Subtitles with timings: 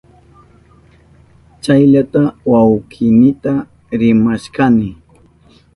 [1.63, 3.51] Chayllata wawkiynita
[3.99, 4.89] rimashkani.